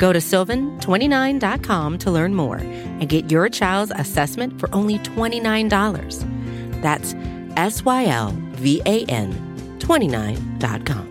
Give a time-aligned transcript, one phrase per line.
[0.00, 6.80] Go to sylvan29.com to learn more and get your child's assessment for only $29.
[6.80, 7.14] That's
[7.58, 11.06] S Y L V A N 29.com.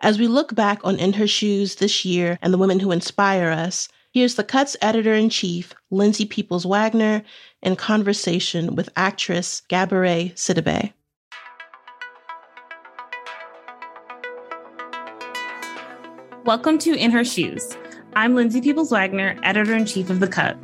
[0.00, 3.50] As we look back on In Her Shoes this year and the women who inspire
[3.50, 7.22] us, here's the Cut's editor in chief, Lindsay Peoples Wagner,
[7.62, 10.92] in conversation with actress Gabourey Sidibe.
[16.46, 17.76] Welcome to In Her Shoes.
[18.14, 20.56] I'm Lindsay Peoples Wagner, editor in chief of The Cut.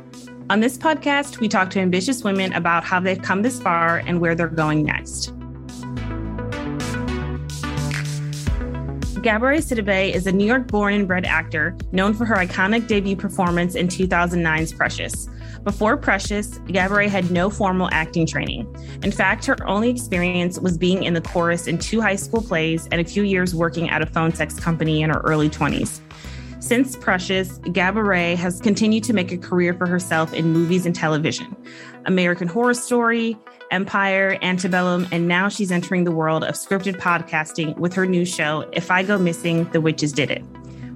[0.49, 4.21] On this podcast, we talk to ambitious women about how they've come this far and
[4.21, 5.33] where they're going next.
[9.19, 13.17] Gabourey Sidibe is a New York born and bred actor known for her iconic debut
[13.17, 15.27] performance in 2009's Precious.
[15.63, 18.67] Before Precious, Gabourey had no formal acting training.
[19.01, 22.85] In fact, her only experience was being in the chorus in two high school plays
[22.91, 26.01] and a few years working at a phone sex company in her early 20s.
[26.59, 31.55] Since Precious, Gabourey has continued to make a career for herself in movies and television.
[32.05, 33.37] American Horror Story,
[33.71, 38.69] Empire, Antebellum, and now she's entering the world of scripted podcasting with her new show,
[38.73, 40.43] If I Go Missing, The Witches Did It.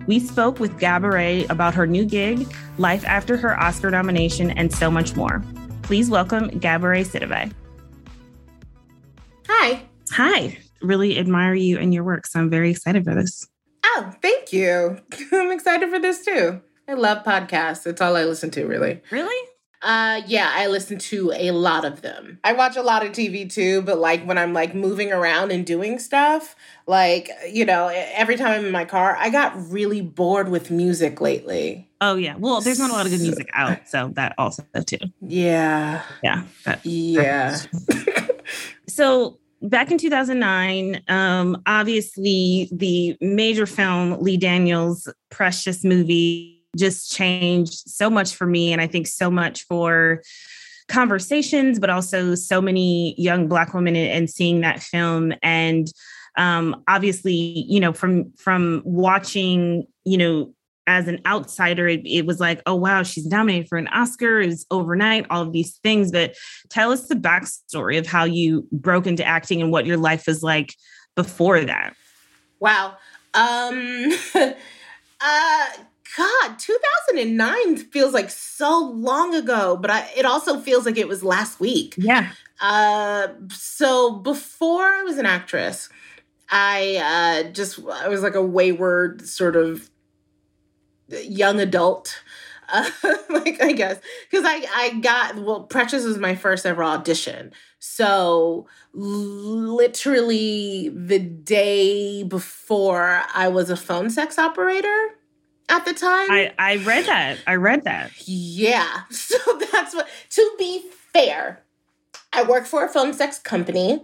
[0.07, 4.89] We spoke with Gabourey about her new gig, life after her Oscar nomination, and so
[4.89, 5.43] much more.
[5.83, 7.53] Please welcome Gabourey Sidibe.
[9.47, 9.81] Hi.
[10.11, 10.57] Hi.
[10.81, 13.47] Really admire you and your work, so I'm very excited for this.
[13.83, 14.97] Oh, thank you.
[15.33, 16.61] I'm excited for this too.
[16.87, 17.85] I love podcasts.
[17.85, 19.01] It's all I listen to, really.
[19.11, 19.49] Really?
[19.81, 22.39] Uh yeah, I listen to a lot of them.
[22.43, 25.65] I watch a lot of TV too, but like when I'm like moving around and
[25.65, 26.55] doing stuff,
[26.87, 31.21] like, you know, every time I'm in my car, I got really bored with music
[31.21, 31.89] lately.
[32.01, 32.35] Oh yeah.
[32.37, 34.97] Well, there's not a lot of good music out, so that also too.
[35.21, 36.01] Yeah.
[36.23, 36.43] Yeah.
[36.65, 37.57] That, yeah.
[38.87, 47.73] so back in 2009 um obviously the major film lee daniels precious movie just changed
[47.87, 50.21] so much for me and I think so much for
[50.87, 55.33] conversations, but also so many young Black women and seeing that film.
[55.43, 55.87] And
[56.37, 60.53] um, obviously, you know, from from watching, you know,
[60.85, 64.39] as an outsider, it, it, was like, oh wow, she's nominated for an Oscar.
[64.39, 66.11] Was overnight, all of these things.
[66.11, 66.35] But
[66.69, 70.43] tell us the backstory of how you broke into acting and what your life was
[70.43, 70.73] like
[71.15, 71.95] before that.
[72.59, 72.97] Wow.
[73.33, 75.65] Um uh
[76.15, 81.23] God, 2009 feels like so long ago, but I, it also feels like it was
[81.23, 81.95] last week.
[81.97, 82.31] Yeah.
[82.61, 85.89] Uh, so before I was an actress,
[86.49, 89.89] I uh, just I was like a wayward sort of
[91.09, 92.21] young adult.
[92.69, 92.89] Uh,
[93.29, 97.51] like I guess because I I got well Precious was my first ever audition.
[97.79, 105.16] So literally the day before I was a phone sex operator
[105.69, 106.31] at the time.
[106.31, 107.39] I, I read that.
[107.45, 108.11] I read that.
[108.27, 109.01] Yeah.
[109.11, 109.37] So
[109.71, 110.83] that's what, to be
[111.13, 111.61] fair,
[112.31, 114.03] I worked for a phone sex company,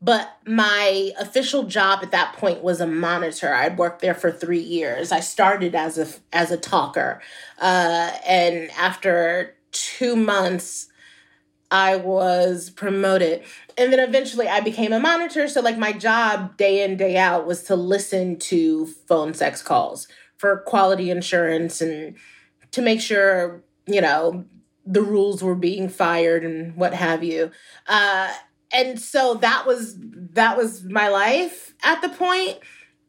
[0.00, 3.52] but my official job at that point was a monitor.
[3.52, 5.10] I'd worked there for three years.
[5.10, 7.20] I started as a, as a talker.
[7.60, 10.88] Uh, and after two months,
[11.70, 13.42] I was promoted.
[13.76, 15.48] And then eventually I became a monitor.
[15.48, 20.06] So, like, my job day in, day out was to listen to phone sex calls
[20.42, 22.16] for quality insurance and
[22.72, 24.44] to make sure, you know,
[24.84, 27.52] the rules were being fired and what have you.
[27.86, 28.28] Uh,
[28.72, 29.94] and so that was
[30.32, 32.58] that was my life at the point.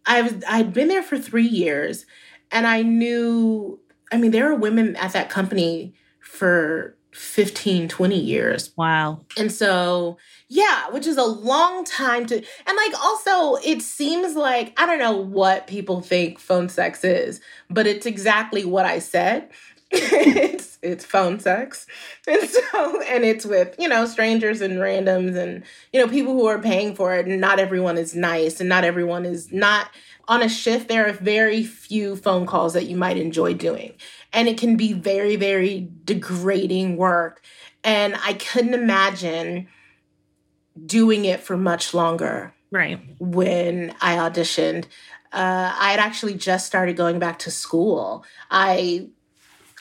[0.05, 2.05] I was I'd been there for three years
[2.51, 3.79] and I knew
[4.11, 8.71] I mean there were women at that company for 15 20 years.
[8.77, 9.21] Wow.
[9.37, 10.17] And so
[10.53, 14.99] yeah which is a long time to and like also it seems like i don't
[14.99, 19.49] know what people think phone sex is but it's exactly what i said
[19.95, 21.85] it's it's phone sex.
[22.27, 26.47] And so and it's with you know strangers and randoms and you know people who
[26.47, 27.27] are paying for it.
[27.27, 29.89] And not everyone is nice and not everyone is not
[30.27, 33.93] on a shift there are very few phone calls that you might enjoy doing.
[34.31, 37.41] And it can be very very degrading work.
[37.83, 39.67] And i couldn't imagine
[40.85, 42.99] doing it for much longer right.
[43.19, 44.85] when i auditioned.
[45.31, 48.25] Uh, i had actually just started going back to school.
[48.49, 49.09] I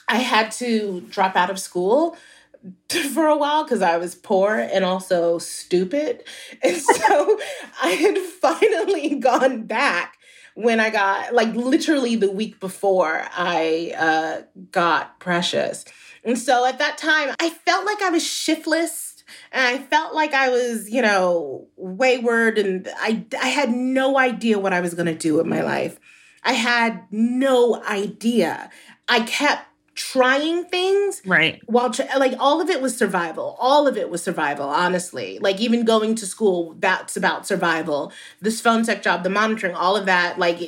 [0.07, 2.17] I had to drop out of school
[3.13, 6.23] for a while because I was poor and also stupid.
[6.63, 7.39] And so
[7.81, 10.17] I had finally gone back
[10.55, 14.41] when I got, like, literally the week before I uh,
[14.71, 15.83] got Precious.
[16.23, 20.33] And so at that time, I felt like I was shiftless and I felt like
[20.33, 25.07] I was, you know, wayward and I, I had no idea what I was going
[25.07, 25.99] to do with my life.
[26.43, 28.69] I had no idea.
[29.07, 31.61] I kept trying things right.
[31.65, 33.55] while tra- like all of it was survival.
[33.59, 35.39] All of it was survival honestly.
[35.39, 38.11] Like even going to school that's about survival.
[38.41, 40.59] This phone tech job the monitoring all of that like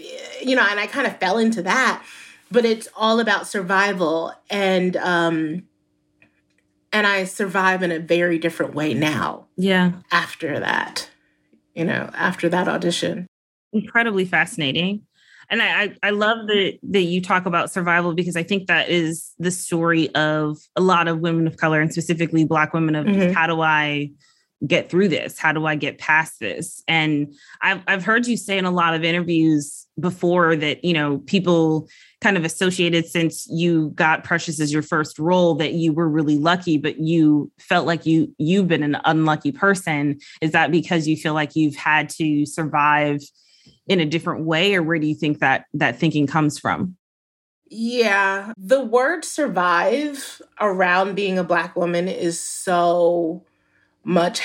[0.43, 2.03] you know and i kind of fell into that.
[2.51, 5.63] But it's all about survival and um
[6.93, 9.93] and i survive in a very different way now yeah.
[10.11, 11.09] after that
[11.73, 13.27] you know after that audition.
[13.73, 15.01] Incredibly fascinating
[15.49, 19.33] and I, I love that that you talk about survival because I think that is
[19.39, 23.33] the story of a lot of women of color and specifically Black women of mm-hmm.
[23.33, 24.11] how do I
[24.65, 25.37] get through this?
[25.37, 26.83] How do I get past this?
[26.87, 31.19] And I've I've heard you say in a lot of interviews before that you know
[31.19, 31.87] people
[32.21, 36.37] kind of associated since you got Precious as your first role that you were really
[36.37, 40.19] lucky, but you felt like you you've been an unlucky person.
[40.41, 43.21] Is that because you feel like you've had to survive?
[43.87, 46.95] In a different way or where do you think that that thinking comes from?
[47.69, 53.43] Yeah the word survive around being a black woman is so
[54.03, 54.41] much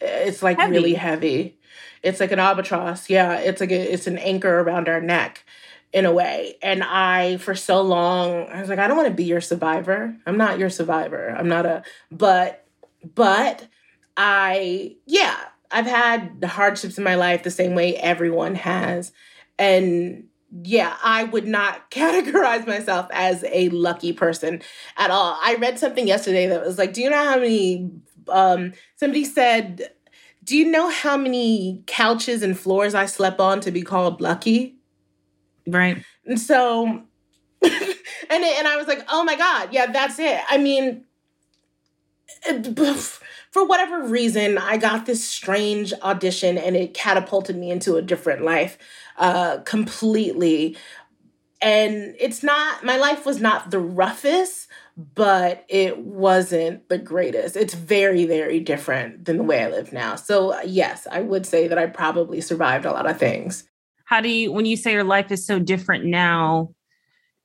[0.00, 0.72] it's like heavy.
[0.72, 1.56] really heavy.
[2.02, 3.08] It's like an albatross.
[3.08, 5.44] Yeah it's like a, it's an anchor around our neck
[5.92, 6.56] in a way.
[6.62, 10.14] And i for so long i was like i don't want to be your survivor.
[10.26, 11.30] I'm not your survivor.
[11.30, 12.64] I'm not a but
[13.14, 13.66] but
[14.16, 15.36] i yeah
[15.74, 19.12] I've had the hardships in my life the same way everyone has.
[19.58, 20.28] And
[20.62, 24.62] yeah, I would not categorize myself as a lucky person
[24.96, 25.36] at all.
[25.42, 27.90] I read something yesterday that was like, do you know how many
[28.28, 29.90] um somebody said,
[30.44, 34.76] do you know how many couches and floors I slept on to be called lucky?
[35.66, 36.04] Right.
[36.24, 36.86] And so
[37.62, 41.04] and and I was like, "Oh my god, yeah, that's it." I mean,
[43.54, 48.42] for whatever reason, I got this strange audition and it catapulted me into a different
[48.42, 48.76] life
[49.16, 50.76] uh, completely.
[51.62, 54.66] And it's not, my life was not the roughest,
[54.96, 57.54] but it wasn't the greatest.
[57.54, 60.16] It's very, very different than the way I live now.
[60.16, 63.68] So, yes, I would say that I probably survived a lot of things.
[64.04, 66.74] How do you, when you say your life is so different now,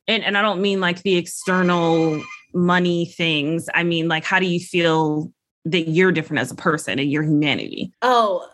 [0.07, 2.19] and, and I don't mean like the external
[2.51, 5.31] money things, I mean, like, how do you feel
[5.65, 7.91] that you're different as a person and your humanity?
[8.01, 8.49] Oh,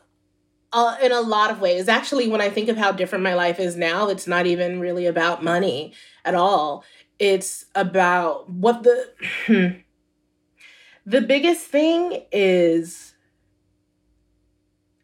[0.74, 1.88] uh, in a lot of ways.
[1.88, 5.06] Actually, when I think of how different my life is now, it's not even really
[5.06, 5.94] about money
[6.26, 6.84] at all.
[7.18, 9.10] It's about what the
[11.06, 13.14] the biggest thing is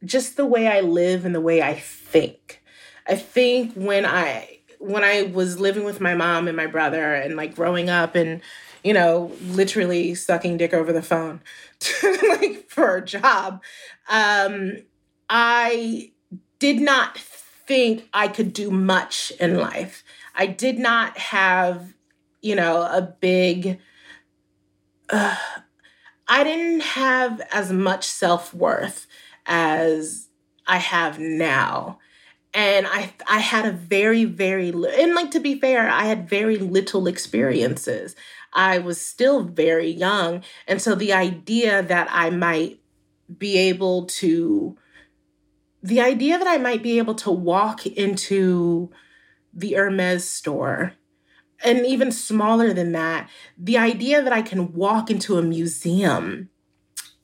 [0.04, 2.62] just the way I live and the way I think.
[3.08, 7.36] I think when I when I was living with my mom and my brother and
[7.36, 8.42] like growing up and
[8.84, 11.42] you know, literally sucking dick over the phone
[12.04, 13.62] like for a job.
[14.10, 14.78] Um,
[15.30, 16.12] I
[16.60, 20.04] did not think I could do much in life.
[20.36, 21.94] I did not have,
[22.42, 23.80] you know, a big
[25.10, 25.36] uh,
[26.28, 29.06] I didn't have as much self-worth
[29.46, 30.30] as
[30.66, 32.00] I have now
[32.54, 36.58] and I I had a very very and like to be fair, I had very
[36.58, 38.16] little experiences.
[38.54, 40.44] I was still very young.
[40.68, 42.80] And so the idea that I might
[43.38, 44.78] be able to,
[45.82, 48.92] the idea that I might be able to walk into
[49.54, 50.94] the Hermes store,
[51.64, 56.50] and even smaller than that, the idea that I can walk into a museum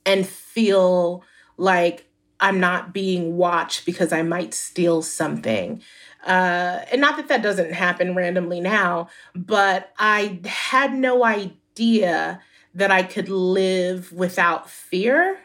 [0.06, 1.22] and feel
[1.56, 2.07] like
[2.40, 5.82] I'm not being watched because I might steal something
[6.24, 12.42] uh, and not that that doesn't happen randomly now, but I had no idea
[12.74, 15.40] that I could live without fear.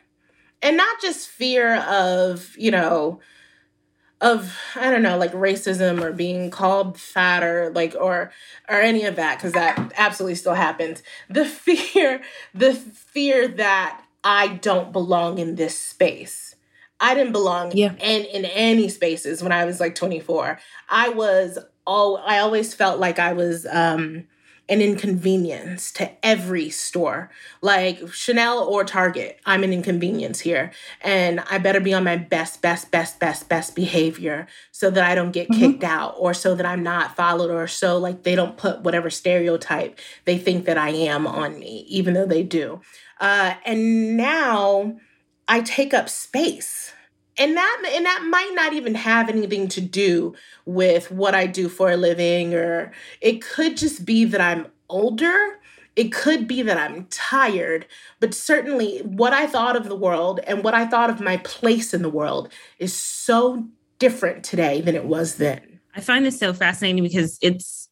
[0.61, 3.19] And not just fear of, you know,
[4.21, 8.31] of I don't know, like racism or being called fat or like or
[8.69, 11.03] or any of that, because that absolutely still happens.
[11.29, 12.21] The fear,
[12.53, 16.52] the fear that I don't belong in this space
[17.03, 17.93] I didn't belong yeah.
[17.99, 20.57] in, in any spaces when I was like 24.
[20.87, 24.23] I was all I always felt like I was um
[24.69, 27.29] an inconvenience to every store.
[27.61, 30.71] Like Chanel or Target, I'm an inconvenience here.
[31.01, 35.13] And I better be on my best, best, best, best, best behavior so that I
[35.13, 35.59] don't get mm-hmm.
[35.59, 39.09] kicked out or so that I'm not followed or so like they don't put whatever
[39.09, 42.79] stereotype they think that I am on me, even though they do.
[43.19, 44.95] Uh, and now
[45.47, 46.93] I take up space
[47.37, 50.35] and that and that might not even have anything to do
[50.65, 55.59] with what I do for a living or it could just be that I'm older
[55.95, 57.85] it could be that I'm tired,
[58.19, 61.93] but certainly what I thought of the world and what I thought of my place
[61.93, 63.67] in the world is so
[63.99, 65.79] different today than it was then.
[65.95, 67.89] I find this so fascinating because it's,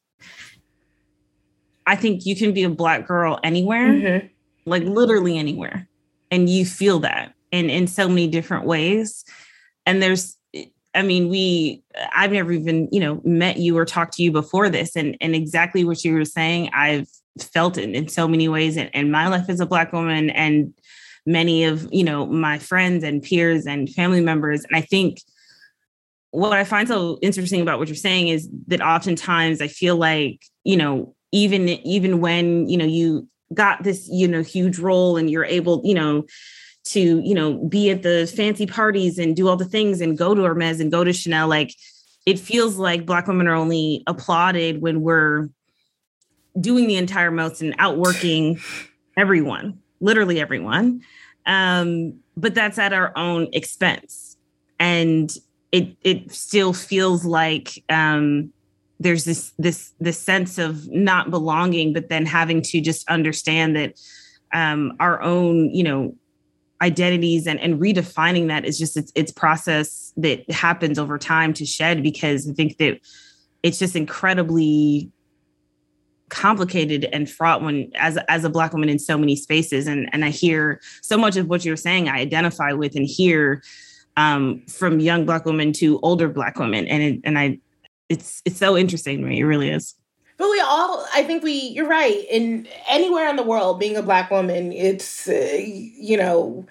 [1.85, 4.27] I think you can be a Black girl anywhere, mm-hmm.
[4.65, 5.87] like literally anywhere,
[6.31, 9.23] and you feel that in in so many different ways
[9.85, 10.37] and there's
[10.93, 14.69] I mean, we I've never even, you know, met you or talked to you before
[14.69, 14.95] this.
[14.95, 17.07] And and exactly what you were saying, I've
[17.39, 20.73] felt it in so many ways in, in my life as a black woman and
[21.25, 24.65] many of, you know, my friends and peers and family members.
[24.65, 25.21] And I think
[26.31, 30.41] what I find so interesting about what you're saying is that oftentimes I feel like,
[30.63, 35.29] you know, even even when, you know, you got this, you know, huge role and
[35.29, 36.25] you're able, you know,
[36.83, 40.33] to you know be at the fancy parties and do all the things and go
[40.33, 41.75] to Hermes and go to Chanel like
[42.25, 45.49] it feels like black women are only applauded when we're
[46.59, 48.59] doing the entire most and outworking
[49.17, 51.01] everyone literally everyone.
[51.45, 54.35] Um, but that's at our own expense.
[54.79, 55.31] And
[55.71, 58.51] it it still feels like um,
[58.99, 63.93] there's this this this sense of not belonging but then having to just understand that
[64.53, 66.13] um, our own you know
[66.81, 71.65] identities and, and redefining that is just it's it's process that happens over time to
[71.65, 72.99] shed because I think that
[73.63, 75.11] it's just incredibly
[76.29, 79.87] complicated and fraught when as as a black woman in so many spaces.
[79.87, 83.61] And and I hear so much of what you're saying I identify with and hear
[84.17, 86.87] um, from young black women to older black women.
[86.87, 87.59] And it, and I
[88.09, 89.39] it's it's so interesting to me.
[89.39, 89.95] It really is
[90.41, 92.25] but we all i think we you're right.
[92.29, 96.65] In anywhere in the world being a black woman it's uh, you know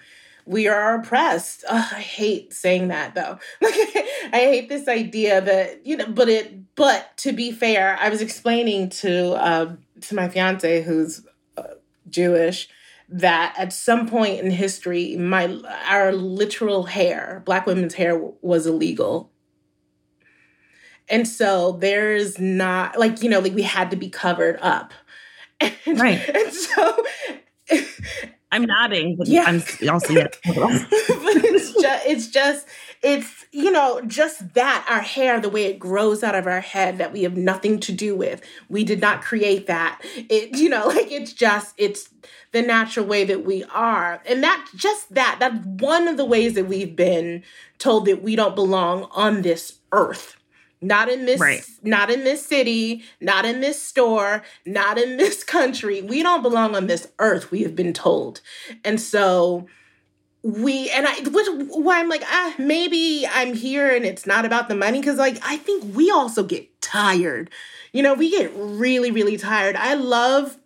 [0.45, 1.63] we are oppressed.
[1.69, 3.39] Ugh, i hate saying that though.
[3.63, 8.21] I hate this idea that you know but it but to be fair i was
[8.21, 11.25] explaining to uh, to my fiance who's
[11.57, 11.75] uh,
[12.09, 12.67] jewish
[13.07, 15.45] that at some point in history my
[15.87, 19.30] our literal hair black women's hair was illegal
[21.11, 24.93] and so there's not like, you know, like we had to be covered up.
[25.59, 26.27] And, right.
[26.27, 27.03] And so
[28.51, 29.43] I'm nodding, but yeah.
[29.45, 30.27] I'm also yeah.
[30.45, 32.67] but it's just it's just
[33.03, 36.97] it's you know just that our hair the way it grows out of our head
[36.97, 39.99] that we have nothing to do with we did not create that
[40.29, 42.09] it you know like it's just it's
[42.51, 46.53] the natural way that we are and that just that that's one of the ways
[46.53, 47.41] that we've been
[47.79, 50.37] told that we don't belong on this earth
[50.81, 51.65] not in this right.
[51.83, 56.01] not in this city not in this store not in this country.
[56.01, 58.41] We don't belong on this earth we have been told.
[58.83, 59.67] And so
[60.43, 64.69] we and i which why i'm like ah maybe i'm here and it's not about
[64.69, 67.49] the money because like i think we also get tired.
[67.93, 69.75] You know we get really really tired.
[69.75, 70.57] I love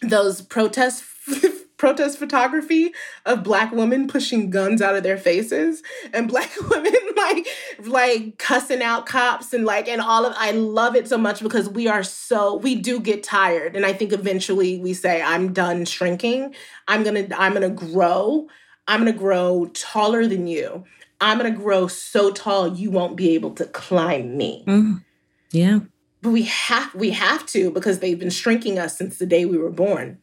[0.00, 1.04] those protests
[1.82, 2.94] protest photography
[3.26, 7.48] of black women pushing guns out of their faces and black women like
[7.80, 11.68] like cussing out cops and like and all of I love it so much because
[11.68, 15.84] we are so we do get tired and I think eventually we say I'm done
[15.84, 16.54] shrinking.
[16.86, 18.46] I'm going to I'm going to grow.
[18.86, 20.84] I'm going to grow taller than you.
[21.20, 24.62] I'm going to grow so tall you won't be able to climb me.
[24.68, 25.04] Mm.
[25.50, 25.80] Yeah.
[26.20, 29.58] But we have we have to because they've been shrinking us since the day we
[29.58, 30.18] were born.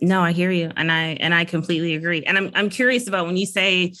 [0.00, 0.70] No, I hear you.
[0.76, 2.22] And I and I completely agree.
[2.24, 3.92] And I'm I'm curious about when you say,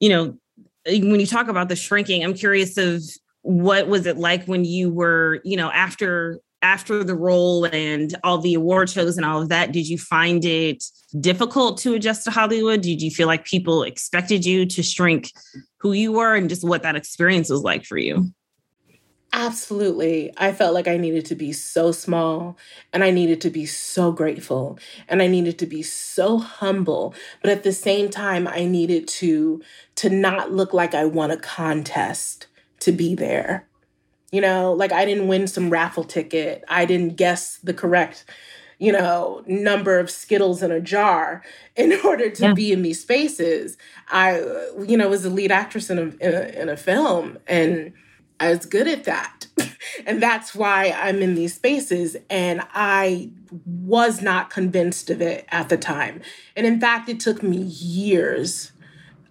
[0.00, 0.38] you know,
[0.86, 3.02] when you talk about the shrinking, I'm curious of
[3.42, 8.38] what was it like when you were, you know, after after the role and all
[8.38, 10.84] the award shows and all of that, did you find it
[11.20, 12.80] difficult to adjust to Hollywood?
[12.80, 15.30] Did you feel like people expected you to shrink
[15.78, 18.32] who you were and just what that experience was like for you?
[19.32, 20.32] Absolutely.
[20.38, 22.56] I felt like I needed to be so small
[22.92, 27.50] and I needed to be so grateful and I needed to be so humble, but
[27.50, 29.62] at the same time I needed to
[29.96, 32.46] to not look like I won a contest
[32.80, 33.66] to be there.
[34.32, 36.64] You know, like I didn't win some raffle ticket.
[36.68, 38.24] I didn't guess the correct,
[38.78, 41.42] you know, number of Skittles in a jar
[41.76, 42.54] in order to yeah.
[42.54, 43.76] be in these spaces.
[44.10, 47.38] I, uh, you know, was the lead actress in a, in a, in a film
[47.46, 47.92] and
[48.40, 49.46] I was good at that.
[50.06, 52.16] and that's why I'm in these spaces.
[52.30, 53.30] And I
[53.64, 56.20] was not convinced of it at the time.
[56.56, 58.72] And in fact, it took me years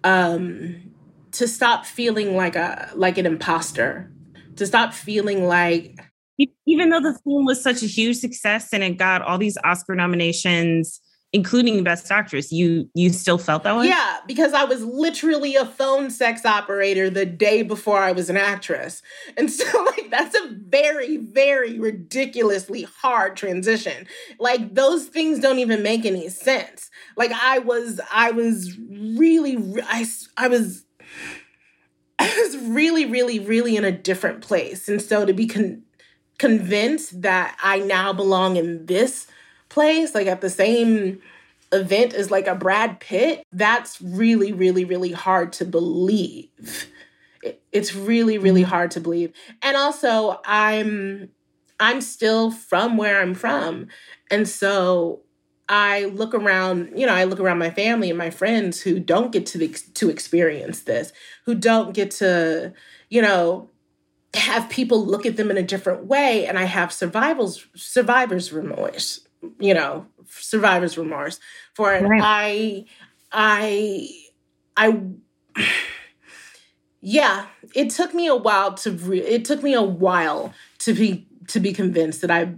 [0.04, 0.92] um,
[1.32, 4.10] to stop feeling like a like an imposter,
[4.56, 5.98] to stop feeling like
[6.66, 9.94] even though the film was such a huge success and it got all these Oscar
[9.94, 11.00] nominations
[11.32, 13.86] including best actress you you still felt that way?
[13.86, 18.36] Yeah because i was literally a phone sex operator the day before i was an
[18.36, 19.02] actress.
[19.36, 24.06] And so like that's a very very ridiculously hard transition.
[24.38, 26.90] Like those things don't even make any sense.
[27.16, 30.06] Like i was i was really i
[30.36, 30.84] i was
[32.18, 34.88] i was really really really in a different place.
[34.88, 35.82] And so to be con-
[36.38, 39.26] convinced that i now belong in this
[39.78, 41.22] place, like at the same
[41.70, 46.88] event as like a Brad Pitt, that's really, really, really hard to believe.
[47.70, 48.70] It's really, really mm-hmm.
[48.70, 49.32] hard to believe.
[49.62, 51.28] And also, I'm
[51.78, 53.86] I'm still from where I'm from.
[54.32, 55.20] And so
[55.68, 59.30] I look around, you know, I look around my family and my friends who don't
[59.30, 61.12] get to to experience this,
[61.44, 62.72] who don't get to,
[63.10, 63.70] you know,
[64.34, 69.27] have people look at them in a different way and I have survivors survivors remorse
[69.58, 71.40] you know, survivor's remorse
[71.74, 72.02] for it.
[72.02, 72.20] Right.
[72.22, 72.84] I,
[73.32, 74.08] I,
[75.56, 75.64] I,
[77.00, 81.26] yeah, it took me a while to, re- it took me a while to be,
[81.48, 82.54] to be convinced that I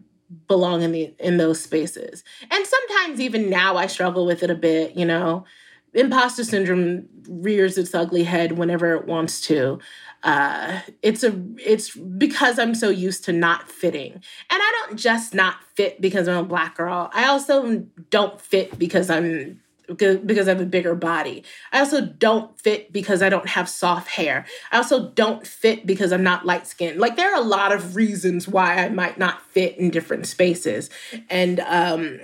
[0.46, 2.24] belong in the, in those spaces.
[2.50, 5.44] And sometimes even now I struggle with it a bit, you know,
[5.92, 9.78] imposter syndrome rears its ugly head whenever it wants to
[10.22, 15.34] uh it's a it's because i'm so used to not fitting and i don't just
[15.34, 19.60] not fit because i'm a black girl i also don't fit because i'm
[19.96, 21.44] because I have a bigger body.
[21.72, 24.46] I also don't fit because I don't have soft hair.
[24.70, 27.00] I also don't fit because I'm not light skinned.
[27.00, 30.90] Like there are a lot of reasons why I might not fit in different spaces.
[31.28, 32.20] And um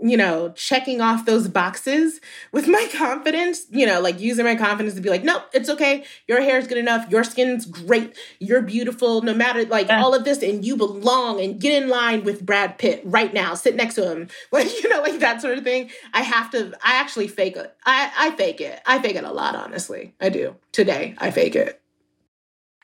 [0.00, 2.20] you know, checking off those boxes
[2.52, 6.04] with my confidence, you know, like using my confidence to be like, nope, it's okay.
[6.26, 7.10] Your hair is good enough.
[7.10, 8.16] Your skin's great.
[8.38, 10.02] You're beautiful, no matter like yeah.
[10.02, 13.54] all of this, and you belong and get in line with Brad Pitt right now.
[13.54, 14.28] Sit next to him.
[14.52, 15.90] Like, you know, like that sort of thing.
[16.12, 17.74] I have to, I actually fake it.
[17.84, 18.80] I, I fake it.
[18.86, 20.14] I fake it a lot, honestly.
[20.20, 20.54] I do.
[20.70, 21.80] Today, I fake it.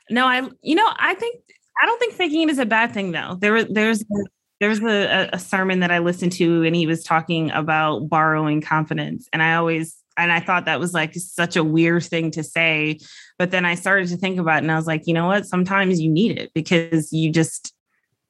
[0.09, 1.39] No, I, you know, I think,
[1.81, 3.37] I don't think faking it is a bad thing though.
[3.39, 4.03] There, there's,
[4.61, 9.27] there's a, a sermon that I listened to, and he was talking about borrowing confidence.
[9.33, 12.99] And I always, and I thought that was like such a weird thing to say.
[13.39, 15.47] But then I started to think about it, and I was like, you know what?
[15.47, 17.73] Sometimes you need it because you just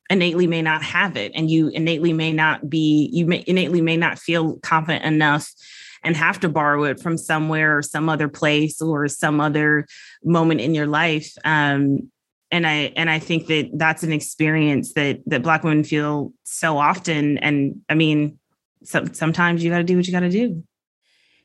[0.09, 3.97] innately may not have it, and you innately may not be, you may innately may
[3.97, 5.51] not feel confident enough
[6.01, 9.85] and have to borrow it from somewhere or some other place or some other
[10.23, 11.33] moment in your life.
[11.43, 12.09] Um,
[12.51, 16.77] and i and i think that that's an experience that that black women feel so
[16.77, 17.37] often.
[17.39, 18.37] And i mean
[18.83, 20.63] some, sometimes you got to do what you got to do.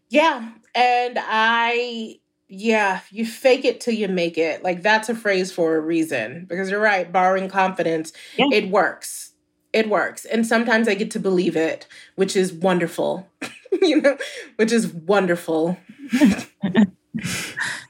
[0.09, 0.53] Yeah.
[0.75, 2.17] And i
[2.49, 4.63] yeah you fake it till you make it.
[4.63, 6.47] Like that's a phrase for a reason.
[6.49, 8.47] Because you're right borrowing confidence yeah.
[8.53, 9.33] it works.
[9.73, 10.25] It works.
[10.25, 13.29] And sometimes i get to believe it which is wonderful.
[13.83, 14.17] You know
[14.57, 15.77] which is wonderful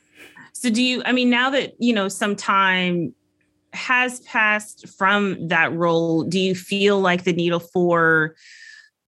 [0.66, 3.14] So do you I mean now that, you know, some time
[3.72, 8.34] has passed from that role, do you feel like the needle for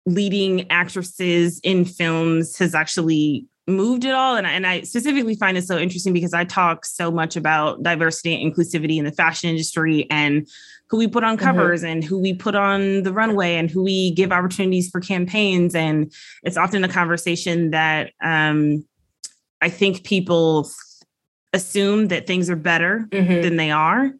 [0.06, 4.36] leading actresses in films has actually moved at all?
[4.36, 7.82] And I, and I specifically find it so interesting because I talk so much about
[7.82, 10.46] diversity and inclusivity in the fashion industry and
[10.90, 11.44] who we put on mm-hmm.
[11.44, 11.90] covers mm-hmm.
[11.90, 15.74] and who we put on the runway and who we give opportunities for campaigns.
[15.74, 16.12] And
[16.44, 18.86] it's often a conversation that um,
[19.60, 20.70] I think people
[21.52, 23.42] assume that things are better mm-hmm.
[23.42, 24.12] than they are.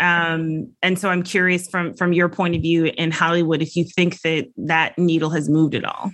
[0.00, 3.84] Um, and so I'm curious from from your point of view in Hollywood if you
[3.84, 6.12] think that that needle has moved at all.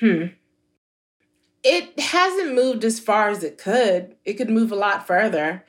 [0.00, 0.26] Hmm.
[1.62, 4.14] It hasn't moved as far as it could.
[4.24, 5.64] It could move a lot further.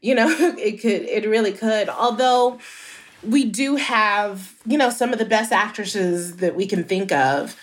[0.00, 1.88] You know, it could it really could.
[1.88, 2.58] Although
[3.24, 7.56] we do have, you know, some of the best actresses that we can think of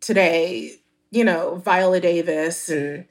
[0.00, 0.76] today,
[1.10, 3.06] you know, Viola Davis and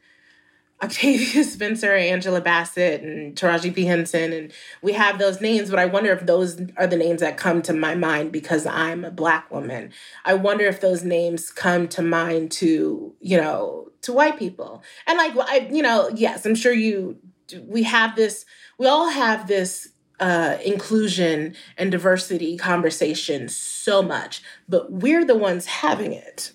[0.84, 3.84] Octavia Spencer, Angela Bassett, and Taraji P.
[3.84, 7.36] Henson, and we have those names, but I wonder if those are the names that
[7.36, 9.92] come to my mind because I'm a black woman.
[10.24, 14.82] I wonder if those names come to mind to, you know, to white people.
[15.06, 17.18] And like I, you know, yes, I'm sure you
[17.66, 18.46] we have this,
[18.78, 19.90] we all have this
[20.20, 26.54] uh, inclusion and diversity conversation so much, but we're the ones having it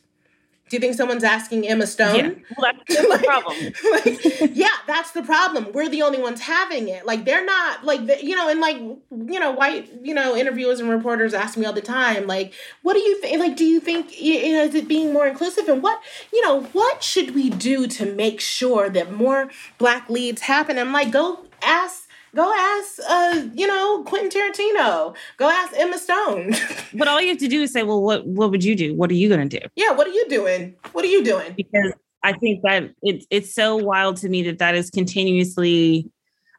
[0.70, 2.16] Do you think someone's asking Emma Stone?
[2.16, 2.30] Yeah.
[2.56, 3.56] Well, that's the Like- problem.
[3.92, 5.72] like, yeah, that's the problem.
[5.72, 7.04] We're the only ones having it.
[7.04, 10.80] Like they're not like the, you know, and like you know, white you know interviewers
[10.80, 13.38] and reporters ask me all the time, like, what do you think?
[13.40, 15.68] Like, do you think you know is it being more inclusive?
[15.68, 16.00] And what
[16.32, 20.78] you know, what should we do to make sure that more black leads happen?
[20.78, 22.08] I'm like, go ask.
[22.34, 25.14] Go ask, uh, you know, Quentin Tarantino.
[25.36, 26.54] Go ask Emma Stone.
[26.96, 28.94] But all you have to do is say, well, what what would you do?
[28.94, 29.66] What are you going to do?
[29.76, 30.74] yeah, what are you doing?
[30.92, 31.52] What are you doing?
[31.56, 31.92] Because
[32.22, 36.10] I think that it's it's so wild to me that that is continuously.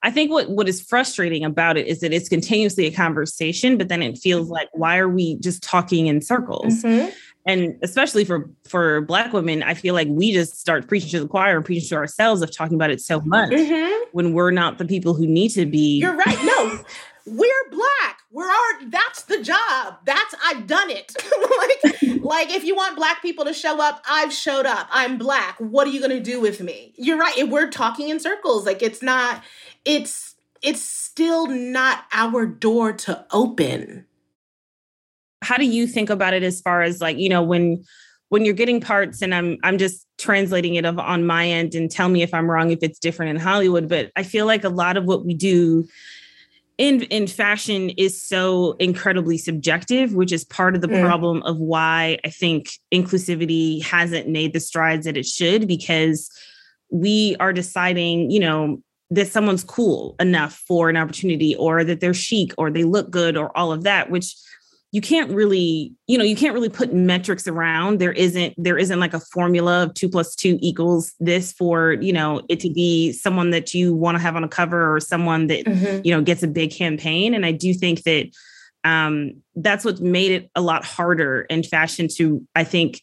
[0.03, 3.87] I think what what is frustrating about it is that it's continuously a conversation, but
[3.87, 6.83] then it feels like why are we just talking in circles?
[6.83, 7.11] Mhm.
[7.45, 11.27] And especially for for black women i feel like we just start preaching to the
[11.27, 14.01] choir and preaching to ourselves of talking about it so much Mhm.
[14.13, 16.37] when we're not the people who need to be You're right.
[16.43, 16.79] No,
[17.25, 18.19] we're black.
[18.31, 19.95] We're our that's the job.
[20.05, 21.15] That's, I've done it.
[21.83, 24.87] like, like, if you want black people to show up, I've showed up.
[24.91, 25.55] I'm black.
[25.59, 26.93] What are you going to do with me?
[26.97, 27.47] You're right.
[27.49, 28.65] We're talking in circles.
[28.65, 29.41] Like, it's not,
[29.85, 34.05] it's, it's still not our door to open.
[35.45, 37.83] How do you think about it as far as like you know when
[38.29, 41.91] when you're getting parts and i'm i'm just translating it of on my end and
[41.91, 44.69] tell me if i'm wrong if it's different in hollywood but i feel like a
[44.69, 45.87] lot of what we do
[46.77, 51.05] in in fashion is so incredibly subjective which is part of the Mm.
[51.05, 56.29] problem of why i think inclusivity hasn't made the strides that it should because
[56.89, 58.81] we are deciding you know
[59.11, 63.37] that someone's cool enough for an opportunity or that they're chic or they look good
[63.37, 64.35] or all of that which
[64.91, 67.99] you can't really you know you can't really put metrics around.
[67.99, 72.13] There isn't there isn't like a formula of two plus two equals this for you
[72.13, 75.47] know it to be someone that you want to have on a cover or someone
[75.47, 75.67] that
[76.05, 77.33] you know gets a big campaign.
[77.33, 78.27] And i do think that
[78.83, 83.01] um that's what's made it a lot harder in fashion to i think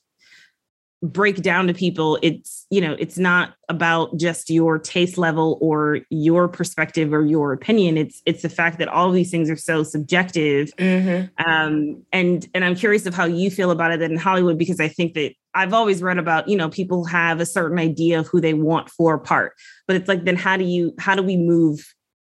[1.02, 5.98] break down to people it's you know it's not about just your taste level or
[6.10, 7.96] your perspective or your opinion.
[7.96, 10.70] It's it's the fact that all of these things are so subjective.
[10.78, 11.28] Mhm.
[11.44, 14.86] um and and i'm curious of how you feel about it in hollywood because i
[14.88, 18.40] think that i've always read about you know people have a certain idea of who
[18.40, 19.54] they want for a part.
[19.88, 21.84] But it's like then how do you how do we move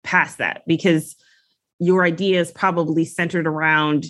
[0.03, 0.63] past that?
[0.67, 1.17] Because
[1.79, 4.07] your idea is probably centered around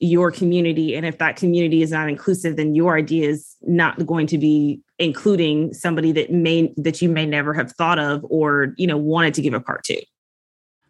[0.00, 4.26] your community and if that community is not inclusive then your idea is not going
[4.26, 8.86] to be including somebody that may that you may never have thought of or you
[8.86, 10.00] know wanted to give a part to.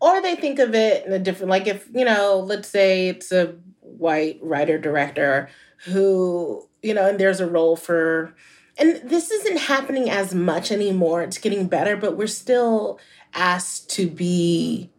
[0.00, 3.32] Or they think of it in a different like if you know let's say it's
[3.32, 5.48] a white writer director
[5.84, 8.34] who you know and there's a role for
[8.76, 11.22] and this isn't happening as much anymore.
[11.22, 12.98] It's getting better but we're still
[13.32, 14.90] asked to be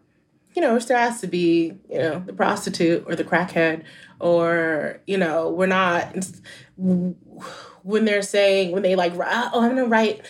[0.55, 3.83] you know still asked to be you know the prostitute or the crackhead
[4.19, 6.15] or you know we're not
[6.77, 10.25] when they're saying when they like oh i'm gonna write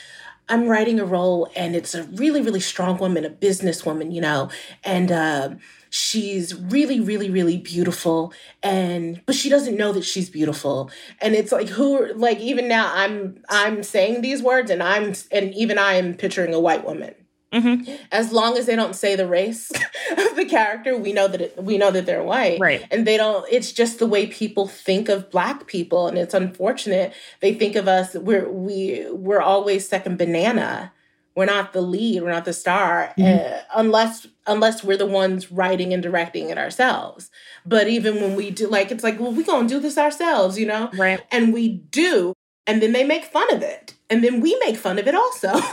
[0.47, 4.49] I'm writing a role and it's a really, really strong woman, a businesswoman, you know,
[4.83, 5.59] and um
[5.89, 8.33] she's really, really, really beautiful.
[8.61, 10.91] And but she doesn't know that she's beautiful.
[11.21, 15.53] And it's like who like even now I'm I'm saying these words and I'm and
[15.55, 17.15] even I am picturing a white woman.
[17.55, 17.99] Mhm.
[18.11, 19.71] As long as they don't say the race
[20.17, 22.59] of the character, we know that it, we know that they're white.
[22.59, 22.85] Right.
[22.91, 27.13] And they don't it's just the way people think of black people and it's unfortunate.
[27.39, 30.91] They think of us we're we we're always second banana.
[31.35, 35.93] We're not the lead we're not the star uh, unless unless we're the ones writing
[35.93, 37.29] and directing it ourselves.
[37.65, 40.65] But even when we do like it's like well we gonna do this ourselves you
[40.65, 40.89] know?
[40.97, 41.21] Right.
[41.31, 42.33] And we do
[42.67, 45.59] and then they make fun of it and then we make fun of it also.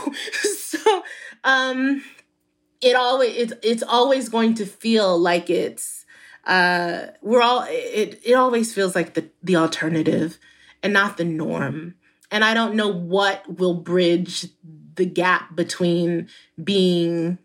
[0.73, 1.03] So
[1.43, 2.03] um
[2.81, 6.03] it always it's, it's always going to feel like it's
[6.45, 10.39] uh we're all it it always feels like the the alternative
[10.81, 11.93] and not the norm.
[12.31, 14.47] And i don't know what will bridge
[14.95, 16.27] the gap between
[16.61, 17.37] being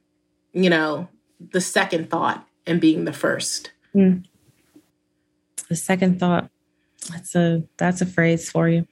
[0.53, 1.09] you know
[1.53, 3.72] the second thought and being the first.
[5.68, 6.51] The second thought.
[7.11, 8.87] That's a that's a phrase for you.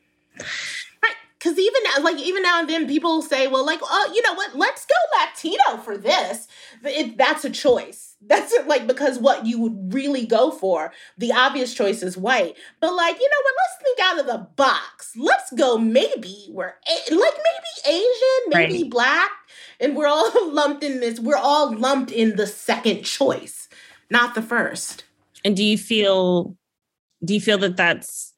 [1.47, 4.35] Because even now, like even now and then, people say, "Well, like, oh, you know
[4.35, 4.57] what?
[4.57, 6.49] Let's go Latino for this."
[6.83, 8.17] It, that's a choice.
[8.27, 12.57] That's it, like because what you would really go for, the obvious choice is white.
[12.81, 13.55] But like, you know what?
[13.63, 15.13] Let's think out of the box.
[15.17, 15.79] Let's go.
[15.79, 18.91] Maybe we're like maybe Asian, maybe Right.
[18.91, 19.31] black,
[19.79, 21.21] and we're all lumped in this.
[21.21, 23.69] We're all lumped in the second choice,
[24.11, 25.05] not the first.
[25.45, 26.57] and do you feel
[27.25, 28.33] do you feel that that's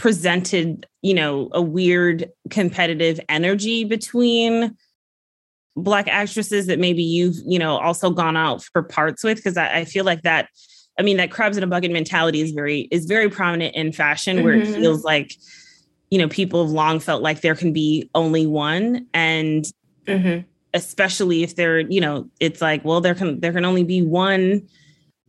[0.00, 4.74] presented you know a weird competitive energy between
[5.76, 9.80] black actresses that maybe you've you know also gone out for parts with because I,
[9.80, 10.48] I feel like that
[10.98, 14.42] i mean that crabs in a bucket mentality is very is very prominent in fashion
[14.42, 14.74] where it Mhm.
[14.74, 15.32] feels like
[16.10, 19.06] you know, people have long felt like there can be only one.
[19.14, 19.64] And
[20.06, 20.46] mm-hmm.
[20.74, 24.66] especially if they're, you know, it's like, well, there can there can only be one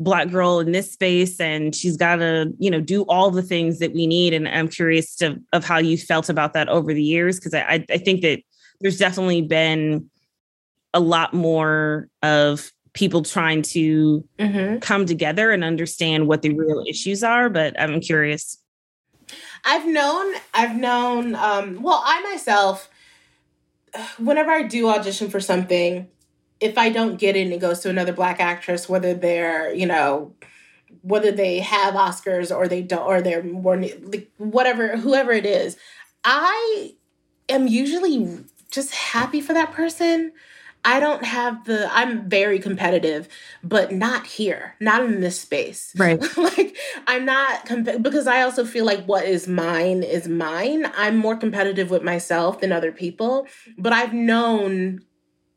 [0.03, 3.79] black girl in this space and she's got to you know do all the things
[3.79, 7.03] that we need and i'm curious to, of how you felt about that over the
[7.03, 8.41] years because I, I think that
[8.79, 10.09] there's definitely been
[10.93, 14.79] a lot more of people trying to mm-hmm.
[14.79, 18.57] come together and understand what the real issues are but i'm curious
[19.65, 22.89] i've known i've known um well i myself
[24.17, 26.07] whenever i do audition for something
[26.61, 29.85] if i don't get it and it goes to another black actress whether they're you
[29.85, 30.33] know
[31.01, 33.81] whether they have oscars or they don't or they're more
[34.37, 35.77] whatever whoever it is
[36.23, 36.93] i
[37.49, 40.31] am usually just happy for that person
[40.83, 43.27] I don't have the I'm very competitive,
[43.63, 45.93] but not here, not in this space.
[45.95, 46.19] Right.
[46.37, 46.75] like
[47.07, 50.91] I'm not comp- because I also feel like what is mine is mine.
[50.95, 53.47] I'm more competitive with myself than other people,
[53.77, 55.01] but I've known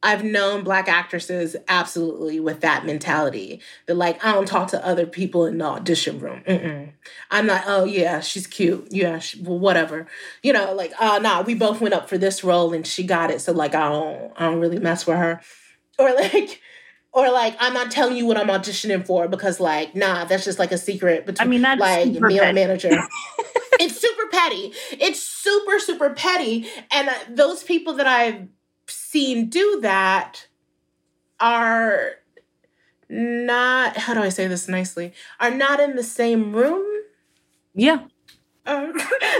[0.04, 3.62] I've known black actresses absolutely with that mentality.
[3.86, 6.42] That like I don't talk to other people in the audition room.
[6.46, 6.92] Mm-mm.
[7.30, 7.64] I'm not.
[7.66, 8.88] Oh yeah, she's cute.
[8.90, 10.06] Yeah, she, well, whatever.
[10.42, 11.40] You know, like uh nah.
[11.40, 13.40] We both went up for this role and she got it.
[13.40, 15.40] So like I don't I don't really mess with her.
[15.96, 16.60] Or like.
[17.12, 20.58] Or like I'm not telling you what I'm auditioning for because like nah that's just
[20.58, 22.90] like a secret between I mean that's like me and my manager.
[23.78, 24.72] it's super petty.
[24.90, 28.48] It's super super petty, and uh, those people that I've
[29.14, 30.48] seen do that
[31.38, 32.14] are
[33.08, 35.12] not how do I say this nicely?
[35.38, 36.84] Are not in the same room.
[37.76, 38.06] Yeah.
[38.66, 38.92] Um,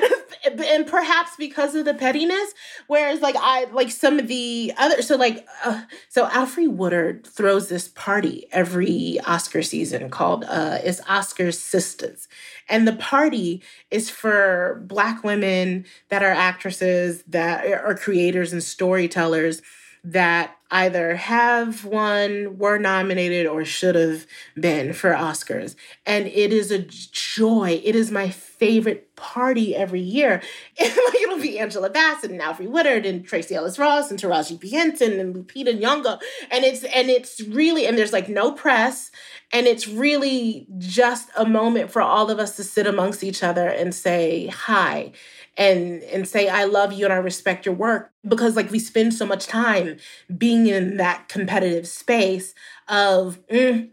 [0.44, 2.52] and perhaps because of the pettiness
[2.86, 7.70] whereas like i like some of the other so like uh, so alfre woodard throws
[7.70, 12.28] this party every oscar season called uh it's oscars sisters
[12.68, 19.62] and the party is for black women that are actresses that are creators and storytellers
[20.02, 24.26] that either have won, were nominated, or should have
[24.58, 25.76] been for Oscars.
[26.06, 27.80] And it is a joy.
[27.84, 30.42] It is my favorite party every year.
[30.76, 34.70] It'll be Angela Bassett and Alfre Woodard and Tracee Ellis Ross and Taraji P.
[34.70, 36.20] Henson and Lupita Nyong'o.
[36.50, 39.10] And it's and it's really and there's like no press.
[39.52, 43.68] And it's really just a moment for all of us to sit amongst each other
[43.68, 45.12] and say hi
[45.56, 49.14] and and say I love you and I respect your work because like we spend
[49.14, 49.98] so much time
[50.36, 52.54] being in that competitive space
[52.88, 53.88] of mm,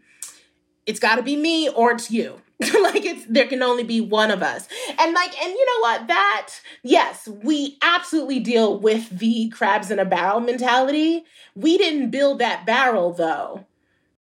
[0.86, 2.40] it's got to be me or it's you.
[2.82, 4.68] Like it's there can only be one of us.
[4.98, 6.06] And like and you know what?
[6.08, 6.48] That
[6.84, 11.24] yes we absolutely deal with the crabs in a barrel mentality.
[11.56, 13.66] We didn't build that barrel though.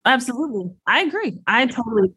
[0.05, 0.73] Absolutely.
[0.87, 1.41] I agree.
[1.47, 2.15] I totally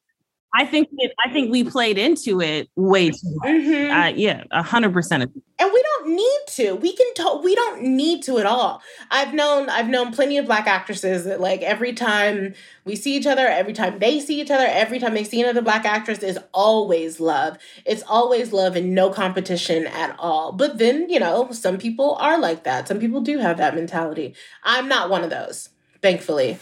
[0.56, 3.50] I think that I think we played into it way too much.
[3.50, 3.92] Mm-hmm.
[3.92, 5.24] Uh, yeah, a hundred percent.
[5.24, 6.74] And we don't need to.
[6.76, 7.14] We can.
[7.16, 8.82] To- we don't need to at all.
[9.12, 9.70] I've known.
[9.70, 13.74] I've known plenty of black actresses that like every time we see each other, every
[13.74, 17.58] time they see each other, every time they see another black actress, is always love.
[17.86, 20.52] It's always love and no competition at all.
[20.52, 22.88] But then you know, some people are like that.
[22.88, 24.34] Some people do have that mentality.
[24.64, 25.70] I'm not one of those
[26.02, 26.58] thankfully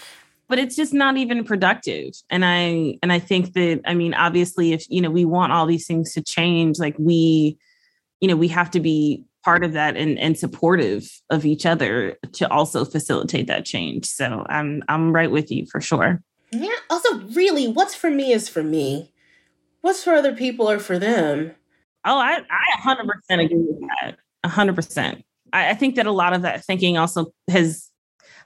[0.47, 2.13] but it's just not even productive.
[2.29, 5.65] And i and i think that i mean obviously if you know we want all
[5.65, 7.57] these things to change like we
[8.19, 12.17] you know we have to be part of that and and supportive of each other
[12.33, 14.05] to also facilitate that change.
[14.05, 16.21] So i'm i'm right with you for sure.
[16.51, 16.69] Yeah.
[16.89, 19.13] Also really what's for me is for me.
[19.81, 21.51] What's for other people or for them.
[22.05, 24.17] Oh i i 100% agree with that.
[24.45, 27.89] 100% I, I think that a lot of that thinking also has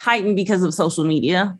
[0.02, 1.58] heightened because of social media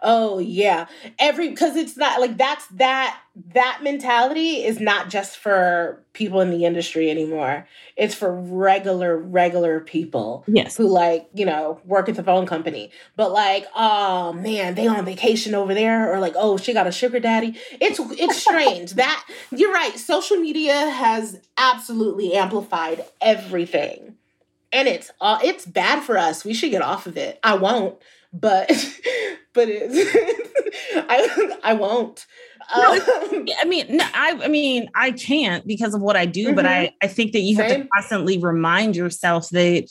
[0.00, 0.86] Oh yeah.
[1.18, 3.18] Every because it's not like that's that
[3.54, 7.66] that mentality is not just for people in the industry anymore.
[7.96, 10.44] It's for regular regular people.
[10.46, 10.76] Yes.
[10.76, 12.90] Who like, you know, work at the phone company.
[13.16, 16.92] But like, oh man, they on vacation over there or like, oh, she got a
[16.92, 17.56] sugar daddy.
[17.80, 18.92] It's it's strange.
[18.94, 19.96] that you're right.
[19.96, 24.16] Social media has absolutely amplified everything.
[24.72, 26.44] And it's uh, it's bad for us.
[26.44, 27.38] We should get off of it.
[27.44, 27.98] I won't
[28.32, 28.68] but
[29.54, 30.48] but it's
[30.94, 32.26] I I won't.
[32.74, 36.46] No, um, I mean, no, I I mean, I can't because of what I do,
[36.46, 36.54] mm-hmm.
[36.56, 37.68] but I I think that you Same.
[37.68, 39.88] have to constantly remind yourself that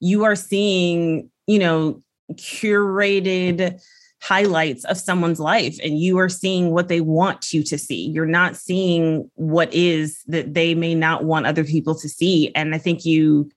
[0.00, 2.02] you are seeing, you know,
[2.32, 3.80] curated
[4.22, 8.08] highlights of someone's life and you are seeing what they want you to see.
[8.08, 12.50] You're not seeing what is that they may not want other people to see.
[12.54, 13.50] And I think you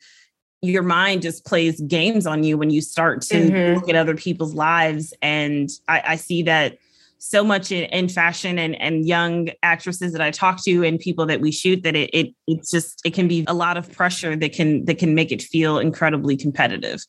[0.62, 3.76] your mind just plays games on you when you start to mm-hmm.
[3.76, 5.14] look at other people's lives.
[5.22, 6.78] And I, I see that
[7.20, 11.26] so much in, in, fashion and, and young actresses that I talk to and people
[11.28, 14.36] that we shoot that it, it it's just it can be a lot of pressure
[14.36, 17.04] that can that can make it feel incredibly competitive.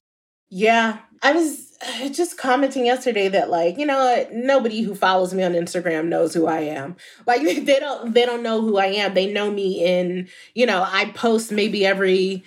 [0.51, 0.99] Yeah.
[1.23, 1.77] I was
[2.13, 6.47] just commenting yesterday that like, you know, nobody who follows me on Instagram knows who
[6.47, 6.97] I am.
[7.27, 9.15] Like they don't they don't know who I am.
[9.15, 12.45] They know me in, you know, I post maybe every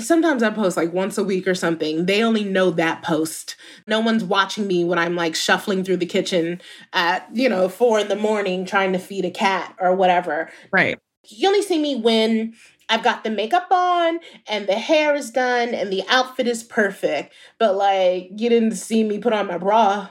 [0.00, 2.06] sometimes I post like once a week or something.
[2.06, 3.56] They only know that post.
[3.86, 6.60] No one's watching me when I'm like shuffling through the kitchen
[6.92, 10.50] at, you know, four in the morning trying to feed a cat or whatever.
[10.72, 10.98] Right.
[11.28, 12.54] You only see me when
[12.88, 17.32] I've got the makeup on and the hair is done and the outfit is perfect.
[17.58, 20.08] But like, you didn't see me put on my bra.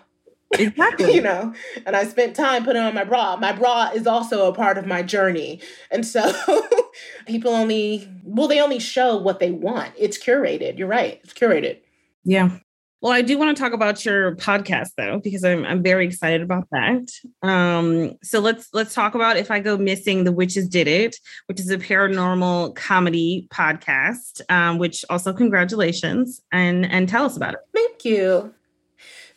[0.54, 1.14] Exactly.
[1.16, 1.54] you know,
[1.86, 3.38] and I spent time putting on my bra.
[3.38, 5.62] My bra is also a part of my journey.
[5.92, 6.34] And so
[7.26, 9.94] people only, well, they only show what they want.
[9.98, 10.78] It's curated.
[10.78, 11.20] You're right.
[11.24, 11.80] It's curated.
[12.24, 12.58] Yeah.
[13.02, 16.44] Well, I do want to talk about your podcast though, because I'm I'm very excited
[16.44, 17.10] about that.
[17.42, 21.16] Um, so let's let's talk about if I go missing, the witches did it,
[21.48, 24.42] which is a paranormal comedy podcast.
[24.50, 27.62] Um, which also congratulations and and tell us about it.
[27.74, 28.54] Thank you.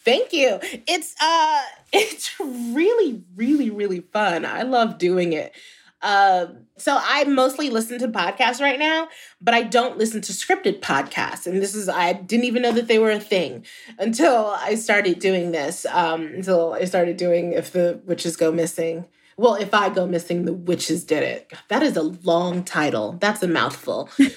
[0.05, 0.59] Thank you.
[0.87, 1.63] It's uh
[1.93, 4.45] it's really, really, really fun.
[4.45, 5.55] I love doing it.
[6.03, 9.09] Uh, so I mostly listen to podcasts right now,
[9.41, 11.47] but I don't listen to scripted podcasts.
[11.47, 13.65] And this is I didn't even know that they were a thing
[13.99, 15.87] until I started doing this.
[15.87, 19.07] Um, until I started doing if the witches go missing.
[19.37, 21.53] Well, if I go missing, the witches did it.
[21.69, 23.17] That is a long title.
[23.19, 24.09] That's a mouthful.
[24.19, 24.29] but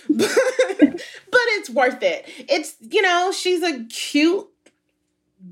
[1.59, 2.25] it's worth it.
[2.49, 4.47] It's, you know, she's a cute,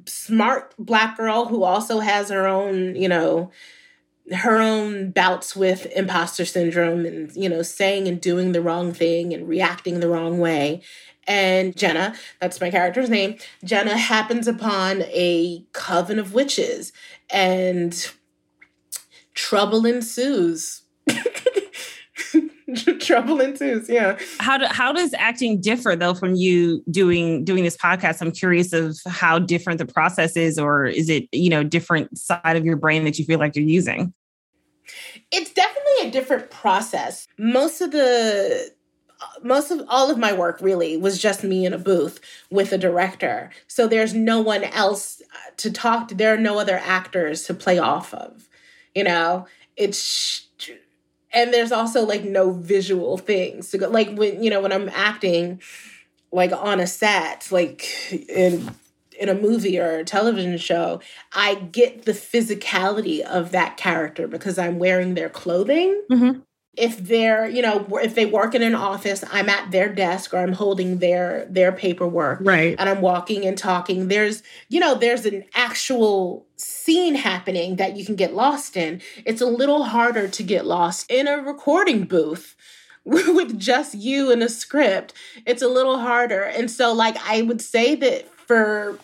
[0.06, 3.52] smart black girl who also has her own, you know,
[4.34, 9.34] her own bouts with imposter syndrome and you know saying and doing the wrong thing
[9.34, 10.82] and reacting the wrong way.
[11.28, 16.94] And jenna that's my character's name jenna happens upon a coven of witches
[17.32, 18.12] and
[19.34, 20.84] trouble ensues
[23.08, 24.18] trouble ensues yeah.
[24.40, 28.22] How do, how does acting differ though from you doing doing this podcast?
[28.22, 32.56] I'm curious of how different the process is or is it you know different side
[32.56, 34.14] of your brain that you feel like you're using?
[35.32, 37.28] It's definitely a different process.
[37.38, 38.72] Most of the
[39.22, 42.20] uh, most of all of my work really was just me in a booth
[42.52, 43.52] with a director.
[43.68, 46.16] So there's no one else uh, to talk to.
[46.16, 48.48] There are no other actors to play off of
[48.96, 49.46] you know?
[49.76, 50.48] It's
[51.36, 54.90] and there's also like no visual things to go like when you know when i'm
[54.90, 55.62] acting
[56.32, 58.74] like on a set like in
[59.20, 61.00] in a movie or a television show
[61.34, 66.02] i get the physicality of that character because i'm wearing their clothing.
[66.10, 66.40] Mm-hmm.
[66.78, 70.40] If they're you know if they work in an office i'm at their desk or
[70.40, 72.76] i'm holding their their paperwork right.
[72.78, 74.10] and i'm walking and talking.
[74.10, 76.46] There's you know there's an actual
[76.86, 81.10] scene happening that you can get lost in it's a little harder to get lost
[81.10, 82.56] in a recording booth
[83.04, 85.14] with just you and a script
[85.46, 89.00] it's a little harder and so like i would say that for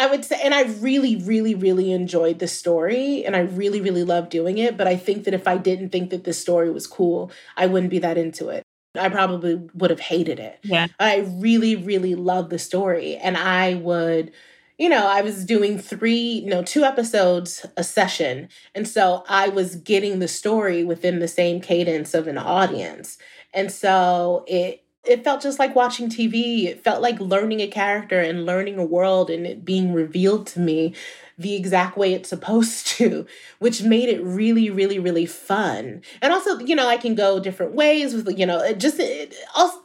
[0.00, 4.04] I would say, and I really, really, really enjoyed the story and I really, really
[4.04, 4.76] loved doing it.
[4.76, 7.90] But I think that if I didn't think that this story was cool, I wouldn't
[7.90, 8.62] be that into it.
[8.96, 10.60] I probably would have hated it.
[10.62, 10.86] Yeah.
[11.00, 13.16] I really, really love the story.
[13.16, 14.32] And I would,
[14.78, 18.48] you know, I was doing three, no, two episodes a session.
[18.76, 23.18] And so I was getting the story within the same cadence of an audience.
[23.52, 26.66] And so it, it felt just like watching TV.
[26.66, 30.60] It felt like learning a character and learning a world and it being revealed to
[30.60, 30.94] me
[31.36, 33.26] the exact way it's supposed to,
[33.58, 36.02] which made it really, really, really fun.
[36.22, 39.34] And also, you know, I can go different ways with, you know, it just, it
[39.56, 39.80] also,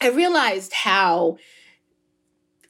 [0.00, 1.36] I realized how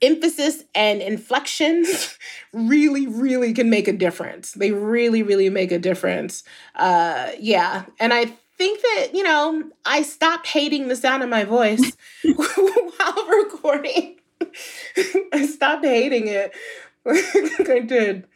[0.03, 2.19] emphasis and inflections
[2.53, 6.43] really really can make a difference they really really make a difference
[6.77, 11.45] uh yeah and i think that, you know, I stopped hating the sound of my
[11.45, 14.21] voice while recording.
[15.33, 16.53] I stopped hating it.
[17.05, 18.27] I did.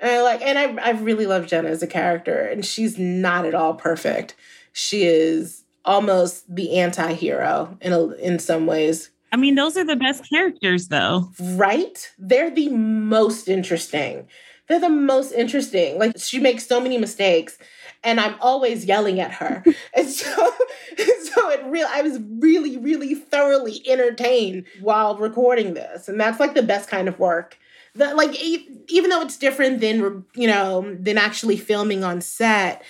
[0.00, 3.46] And I like and I I really love Jenna as a character and she's not
[3.46, 4.34] at all perfect.
[4.72, 9.10] She is almost the anti-hero in a, in some ways.
[9.32, 11.30] I mean, those are the best characters though.
[11.40, 12.10] Right?
[12.18, 14.28] They're the most interesting.
[14.68, 15.98] They're the most interesting.
[15.98, 17.58] Like she makes so many mistakes
[18.02, 19.64] and I'm always yelling at her.
[19.94, 20.26] and so,
[20.96, 26.08] so it real I was really, really thoroughly entertained while recording this.
[26.08, 27.58] And that's like the best kind of work.
[27.94, 32.82] That like even though it's different than you know than actually filming on set,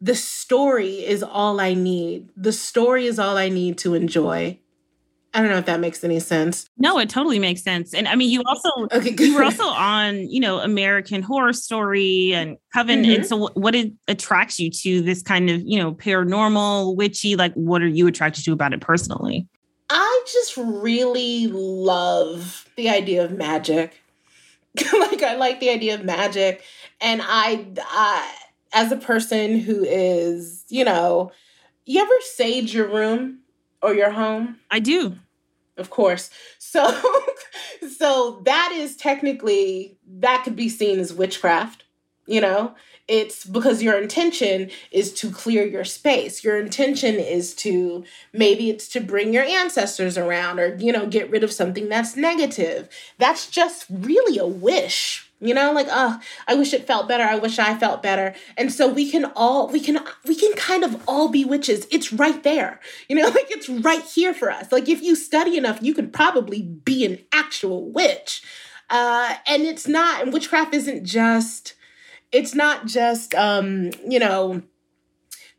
[0.00, 2.28] the story is all I need.
[2.36, 4.58] The story is all I need to enjoy.
[5.34, 6.68] I don't know if that makes any sense.
[6.78, 7.92] No, it totally makes sense.
[7.92, 12.32] And I mean, you also okay, you were also on, you know, American Horror Story
[12.34, 13.02] and Coven.
[13.02, 13.12] Mm-hmm.
[13.12, 17.36] And so, what it attracts you to this kind of, you know, paranormal, witchy?
[17.36, 19.46] Like, what are you attracted to about it personally?
[19.90, 24.00] I just really love the idea of magic.
[24.92, 26.62] like, I like the idea of magic,
[27.00, 28.34] and I, I,
[28.72, 31.32] as a person who is, you know,
[31.84, 33.40] you ever sage your room?
[33.82, 34.58] Or your home?
[34.70, 35.18] I do.
[35.76, 36.30] Of course.
[36.58, 37.00] So
[37.98, 41.84] so that is technically that could be seen as witchcraft,
[42.26, 42.74] you know?
[43.06, 46.44] It's because your intention is to clear your space.
[46.44, 48.04] Your intention is to
[48.34, 52.16] maybe it's to bring your ancestors around or you know get rid of something that's
[52.16, 52.88] negative.
[53.16, 57.24] That's just really a wish you know like oh i wish it felt better.
[57.24, 58.34] I wish i felt better.
[58.56, 61.86] And so we can all we can we can kind of all be witches.
[61.90, 62.80] It's right there.
[63.08, 64.72] You know like it's right here for us.
[64.72, 68.42] Like if you study enough you can probably be an actual witch.
[68.90, 71.74] Uh and it's not and witchcraft isn't just
[72.32, 74.62] it's not just um you know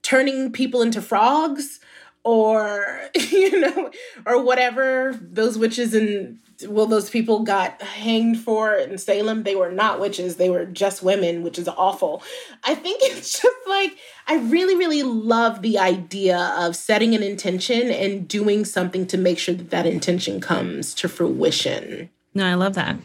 [0.02, 1.80] turning people into frogs
[2.24, 3.01] or
[3.32, 3.91] you know
[4.26, 9.43] or whatever those witches and well those people got hanged for in Salem.
[9.43, 10.36] They were not witches.
[10.36, 12.22] They were just women which is awful.
[12.63, 13.97] I think it's just like
[14.28, 19.39] i really really love the idea of setting an intention and doing something to make
[19.39, 22.09] sure that that intention comes to fruition.
[22.34, 22.97] No i love that.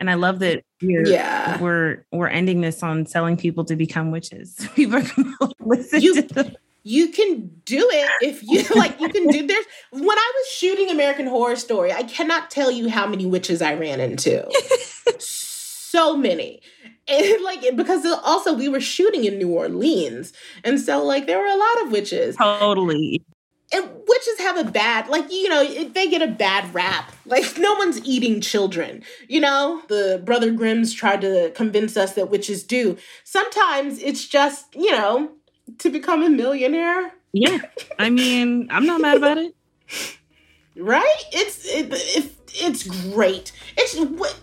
[0.00, 1.60] And I love that we're, yeah.
[1.60, 4.68] we're we're ending this on selling people to become witches.
[4.74, 9.08] People are going to listen you, to you can do it if you like you
[9.08, 9.66] can do this.
[9.90, 13.74] When i was shooting american horror story i cannot tell you how many witches i
[13.74, 14.48] ran into.
[15.94, 16.60] So many.
[17.06, 20.32] And like because also we were shooting in new orleans
[20.64, 22.34] and so like there were a lot of witches.
[22.34, 23.22] Totally.
[23.72, 27.74] And witches have a bad like you know they get a bad rap like no
[27.74, 29.82] one's eating children you know?
[29.86, 32.96] The brother grimms tried to convince us that witches do.
[33.22, 35.30] Sometimes it's just you know
[35.78, 37.12] to become a millionaire.
[37.32, 37.58] Yeah.
[37.98, 39.54] I mean, I'm not mad about it.
[40.76, 41.16] Right?
[41.32, 43.52] It's it, it, it's great.
[43.76, 43.96] It's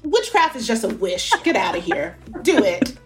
[0.04, 1.32] witchcraft is just a wish.
[1.44, 2.18] Get out of here.
[2.42, 2.98] Do it.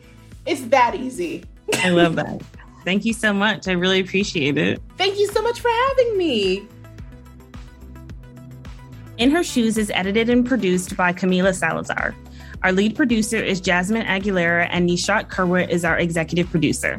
[0.46, 1.44] It's that easy.
[1.76, 2.42] I love that.
[2.84, 3.68] Thank you so much.
[3.68, 4.82] I really appreciate it.
[4.98, 6.68] Thank you so much for having me.
[9.18, 12.14] In Her Shoes is edited and produced by Camila Salazar.
[12.64, 16.98] Our lead producer is Jasmine Aguilera, and Nishat Kurwa is our executive producer.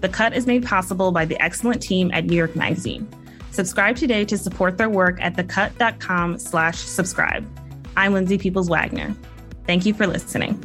[0.00, 3.08] The Cut is made possible by the excellent team at New York Magazine.
[3.50, 7.46] Subscribe today to support their work at thecut.com slash subscribe.
[7.96, 9.14] I'm Lindsay Peoples Wagner.
[9.66, 10.62] Thank you for listening.